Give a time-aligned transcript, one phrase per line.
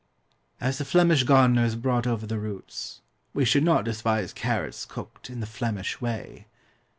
[0.59, 3.01] As the Flemish gardeners brought over the roots,
[3.35, 6.47] we should not despise carrots cooked in the FLEMISH way.